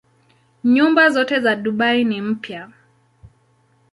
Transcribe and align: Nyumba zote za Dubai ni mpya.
Nyumba 0.63 1.09
zote 1.09 1.39
za 1.39 1.55
Dubai 1.55 2.03
ni 2.03 2.21
mpya. 2.21 2.69